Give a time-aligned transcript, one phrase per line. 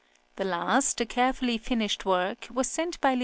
[0.35, 3.19] This last, a carefully finished work, was sent by L.